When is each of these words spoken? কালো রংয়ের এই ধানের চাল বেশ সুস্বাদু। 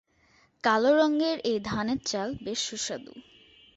কালো 0.63 0.91
রংয়ের 0.95 1.37
এই 1.43 1.59
ধানের 1.61 1.99
চাল 2.05 2.29
বেশ 2.43 2.59
সুস্বাদু। 2.67 3.13